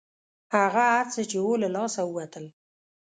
هغه 0.55 0.83
هر 0.93 1.05
څه 1.13 1.21
چې 1.29 1.37
وو 1.43 1.53
له 1.63 1.67
لاسه 1.75 2.01
ووتل. 2.05 2.45